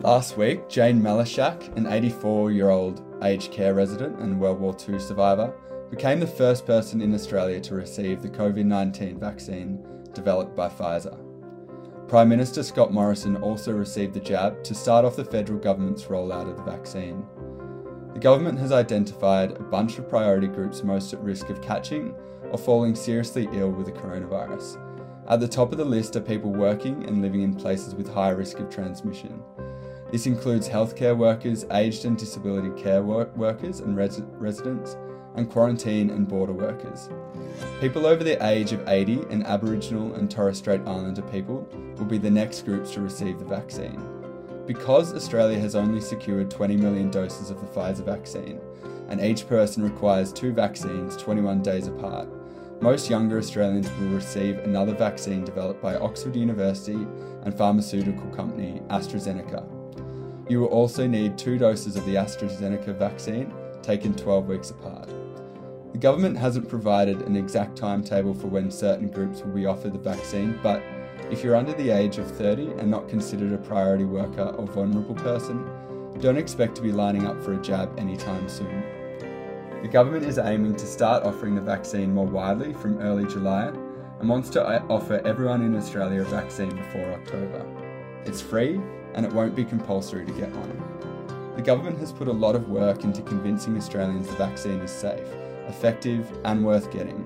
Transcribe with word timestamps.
Last 0.00 0.36
week, 0.36 0.68
Jane 0.68 1.00
Malysiak, 1.00 1.76
an 1.76 1.86
84 1.86 2.50
year 2.50 2.70
old 2.70 3.02
aged 3.22 3.52
care 3.52 3.74
resident 3.74 4.18
and 4.18 4.40
World 4.40 4.58
War 4.58 4.76
II 4.88 4.98
survivor, 4.98 5.54
became 5.90 6.18
the 6.18 6.26
first 6.26 6.66
person 6.66 7.00
in 7.00 7.14
Australia 7.14 7.60
to 7.60 7.74
receive 7.74 8.20
the 8.20 8.28
COVID 8.28 8.64
19 8.64 9.20
vaccine 9.20 9.84
developed 10.12 10.56
by 10.56 10.68
Pfizer. 10.68 11.18
Prime 12.08 12.28
Minister 12.28 12.62
Scott 12.62 12.92
Morrison 12.92 13.36
also 13.36 13.72
received 13.72 14.14
the 14.14 14.20
jab 14.20 14.64
to 14.64 14.74
start 14.74 15.04
off 15.04 15.16
the 15.16 15.24
federal 15.24 15.58
government's 15.58 16.04
rollout 16.04 16.50
of 16.50 16.56
the 16.56 16.70
vaccine. 16.70 17.24
The 18.12 18.20
government 18.20 18.58
has 18.58 18.72
identified 18.72 19.52
a 19.52 19.62
bunch 19.62 19.98
of 19.98 20.08
priority 20.08 20.48
groups 20.48 20.82
most 20.82 21.14
at 21.14 21.22
risk 21.22 21.48
of 21.48 21.62
catching 21.62 22.14
or 22.50 22.58
falling 22.58 22.94
seriously 22.94 23.48
ill 23.52 23.70
with 23.70 23.86
the 23.86 23.92
coronavirus. 23.92 24.78
At 25.28 25.40
the 25.40 25.48
top 25.48 25.72
of 25.72 25.78
the 25.78 25.84
list 25.84 26.16
are 26.16 26.20
people 26.20 26.50
working 26.50 27.06
and 27.06 27.22
living 27.22 27.42
in 27.42 27.54
places 27.54 27.94
with 27.94 28.12
high 28.12 28.30
risk 28.30 28.58
of 28.58 28.68
transmission. 28.68 29.40
This 30.12 30.26
includes 30.26 30.68
healthcare 30.68 31.16
workers, 31.16 31.64
aged 31.70 32.04
and 32.04 32.18
disability 32.18 32.70
care 32.80 33.02
workers 33.02 33.80
and 33.80 33.96
res- 33.96 34.20
residents, 34.32 34.94
and 35.36 35.50
quarantine 35.50 36.10
and 36.10 36.28
border 36.28 36.52
workers. 36.52 37.08
People 37.80 38.04
over 38.04 38.22
the 38.22 38.36
age 38.46 38.72
of 38.72 38.86
80 38.86 39.22
and 39.30 39.42
Aboriginal 39.46 40.14
and 40.14 40.30
Torres 40.30 40.58
Strait 40.58 40.82
Islander 40.82 41.22
people 41.22 41.66
will 41.96 42.04
be 42.04 42.18
the 42.18 42.30
next 42.30 42.66
groups 42.66 42.90
to 42.92 43.00
receive 43.00 43.38
the 43.38 43.46
vaccine. 43.46 44.06
Because 44.66 45.14
Australia 45.14 45.58
has 45.58 45.74
only 45.74 46.02
secured 46.02 46.50
20 46.50 46.76
million 46.76 47.10
doses 47.10 47.48
of 47.48 47.58
the 47.62 47.66
Pfizer 47.68 48.04
vaccine, 48.04 48.60
and 49.08 49.18
each 49.18 49.48
person 49.48 49.82
requires 49.82 50.30
two 50.30 50.52
vaccines 50.52 51.16
21 51.16 51.62
days 51.62 51.86
apart, 51.86 52.28
most 52.82 53.08
younger 53.08 53.38
Australians 53.38 53.90
will 53.92 54.08
receive 54.08 54.58
another 54.58 54.94
vaccine 54.94 55.42
developed 55.42 55.80
by 55.80 55.96
Oxford 55.96 56.36
University 56.36 57.06
and 57.44 57.56
pharmaceutical 57.56 58.28
company 58.28 58.82
AstraZeneca. 58.90 59.81
You 60.52 60.60
will 60.60 60.68
also 60.68 61.06
need 61.06 61.38
two 61.38 61.56
doses 61.56 61.96
of 61.96 62.04
the 62.04 62.16
AstraZeneca 62.16 62.94
vaccine 62.94 63.50
taken 63.80 64.12
12 64.12 64.48
weeks 64.48 64.68
apart. 64.68 65.08
The 65.92 65.98
government 65.98 66.36
hasn't 66.36 66.68
provided 66.68 67.22
an 67.22 67.36
exact 67.36 67.74
timetable 67.74 68.34
for 68.34 68.48
when 68.48 68.70
certain 68.70 69.08
groups 69.08 69.40
will 69.40 69.54
be 69.54 69.64
offered 69.64 69.94
the 69.94 69.98
vaccine, 69.98 70.60
but 70.62 70.82
if 71.30 71.42
you're 71.42 71.56
under 71.56 71.72
the 71.72 71.88
age 71.88 72.18
of 72.18 72.30
30 72.30 72.72
and 72.72 72.90
not 72.90 73.08
considered 73.08 73.54
a 73.54 73.56
priority 73.56 74.04
worker 74.04 74.54
or 74.58 74.66
vulnerable 74.66 75.14
person, 75.14 75.66
don't 76.20 76.36
expect 76.36 76.74
to 76.76 76.82
be 76.82 76.92
lining 76.92 77.26
up 77.26 77.42
for 77.42 77.54
a 77.54 77.62
jab 77.62 77.98
anytime 77.98 78.46
soon. 78.46 78.82
The 79.80 79.88
government 79.88 80.26
is 80.26 80.36
aiming 80.36 80.76
to 80.76 80.86
start 80.86 81.24
offering 81.24 81.54
the 81.54 81.62
vaccine 81.62 82.12
more 82.12 82.26
widely 82.26 82.74
from 82.74 82.98
early 82.98 83.24
July 83.24 83.68
and 84.20 84.28
wants 84.28 84.50
to 84.50 84.62
uh, 84.62 84.84
offer 84.90 85.22
everyone 85.24 85.62
in 85.62 85.74
Australia 85.74 86.20
a 86.20 86.24
vaccine 86.24 86.76
before 86.76 87.10
October. 87.14 87.64
It's 88.26 88.42
free 88.42 88.78
and 89.14 89.26
it 89.26 89.32
won't 89.32 89.54
be 89.54 89.64
compulsory 89.64 90.24
to 90.24 90.32
get 90.32 90.50
one. 90.54 91.54
The 91.56 91.62
government 91.62 91.98
has 91.98 92.12
put 92.12 92.28
a 92.28 92.32
lot 92.32 92.54
of 92.54 92.70
work 92.70 93.04
into 93.04 93.22
convincing 93.22 93.76
Australians 93.76 94.26
the 94.26 94.34
vaccine 94.36 94.80
is 94.80 94.90
safe, 94.90 95.26
effective, 95.68 96.30
and 96.44 96.64
worth 96.64 96.90
getting. 96.90 97.24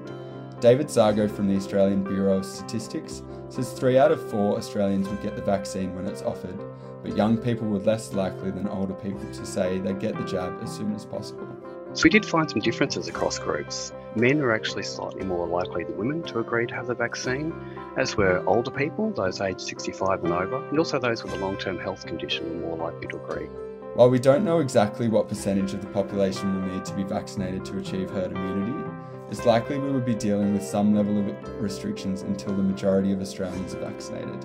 David 0.61 0.89
Szargo 0.89 1.31
from 1.31 1.49
the 1.49 1.57
Australian 1.57 2.03
Bureau 2.03 2.39
of 2.39 2.45
Statistics 2.45 3.23
says 3.51 3.73
three 3.73 3.99
out 3.99 4.11
of 4.11 4.31
four 4.31 4.57
Australians 4.57 5.09
would 5.09 5.23
get 5.23 5.37
the 5.37 5.43
vaccine 5.43 5.95
when 5.95 6.07
it's 6.07 6.23
offered, 6.23 6.59
but 7.03 7.17
young 7.17 7.37
people 7.37 7.69
were 7.69 7.79
less 7.79 8.13
likely 8.13 8.51
than 8.51 8.69
older 8.69 8.95
people 8.95 9.21
to 9.33 9.47
say 9.47 9.79
they'd 9.79 10.01
get 10.01 10.17
the 10.17 10.25
jab 10.25 10.59
as 10.63 10.75
soon 10.75 10.95
as 10.95 11.05
possible. 11.05 11.56
So 11.97 12.03
we 12.05 12.11
did 12.11 12.27
find 12.27 12.51
some 12.51 12.61
differences 12.61 13.09
across 13.09 13.39
groups. 13.39 13.91
Men 14.17 14.43
are 14.43 14.53
actually 14.53 14.83
slightly 14.83 15.25
more 15.25 15.47
likely 15.47 15.85
than 15.85 15.97
women 15.97 16.23
to 16.25 16.41
agree 16.41 16.67
to 16.67 16.75
have 16.75 16.89
the 16.89 16.95
vaccine, 16.95 17.55
as 17.97 18.19
were 18.19 18.45
older 18.47 18.71
people, 18.71 19.13
those 19.13 19.41
aged 19.41 19.63
65 19.63 20.23
and 20.25 20.35
over, 20.35 20.63
and 20.69 20.79
also 20.79 20.99
those 20.99 21.25
with 21.25 21.33
a 21.33 21.37
long 21.37 21.57
term 21.57 21.79
health 21.79 22.05
condition 22.05 22.61
were 22.61 22.77
more 22.77 22.91
likely 22.91 23.07
to 23.09 23.17
agree. 23.17 23.47
While 23.95 24.11
we 24.11 24.19
don't 24.19 24.45
know 24.45 24.59
exactly 24.59 25.09
what 25.09 25.27
percentage 25.27 25.73
of 25.73 25.81
the 25.81 25.87
population 25.87 26.55
will 26.55 26.69
need 26.71 26.85
to 26.85 26.93
be 26.93 27.03
vaccinated 27.03 27.65
to 27.65 27.79
achieve 27.79 28.11
herd 28.11 28.33
immunity, 28.33 28.91
it's 29.31 29.47
likely 29.47 29.79
we 29.79 29.91
will 29.91 30.01
be 30.01 30.15
dealing 30.15 30.53
with 30.53 30.63
some 30.63 30.95
level 30.95 31.19
of 31.19 31.63
restrictions 31.63 32.21
until 32.21 32.55
the 32.55 32.63
majority 32.63 33.13
of 33.13 33.23
Australians 33.23 33.75
are 33.75 33.81
vaccinated. 33.81 34.45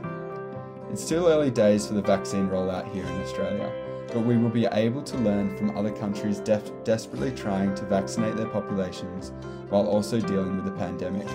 It's 0.89 1.03
still 1.03 1.28
early 1.28 1.51
days 1.51 1.85
for 1.85 1.95
the 1.95 2.01
vaccine 2.01 2.47
rollout 2.47 2.89
here 2.94 3.06
in 3.06 3.22
Australia, 3.22 3.69
but 4.11 4.22
we 4.22 4.38
will 4.38 4.49
be 4.49 4.66
able 4.66 5.01
to 5.03 5.17
learn 5.17 5.55
from 5.57 5.75
other 5.77 5.91
countries 5.91 6.39
def- 6.39 6.72
desperately 6.83 7.31
trying 7.31 7.73
to 7.75 7.85
vaccinate 7.85 8.35
their 8.35 8.47
populations 8.47 9.31
while 9.69 9.88
also 9.88 10.19
dealing 10.19 10.55
with 10.55 10.66
the 10.66 10.72
pandemic. 10.72 11.27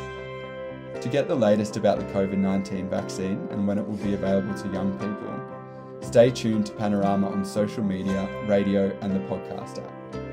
To 1.01 1.09
get 1.09 1.29
the 1.29 1.35
latest 1.35 1.77
about 1.77 1.99
the 1.99 2.05
COVID 2.07 2.39
19 2.39 2.89
vaccine 2.89 3.47
and 3.51 3.67
when 3.67 3.79
it 3.79 3.87
will 3.87 3.97
be 3.97 4.15
available 4.15 4.55
to 4.55 4.69
young 4.69 4.93
people, 4.99 6.07
stay 6.07 6.31
tuned 6.31 6.67
to 6.67 6.73
Panorama 6.73 7.29
on 7.29 7.45
social 7.45 7.83
media, 7.83 8.29
radio, 8.47 8.97
and 9.01 9.15
the 9.15 9.21
podcast 9.21 9.79
app. 9.79 10.26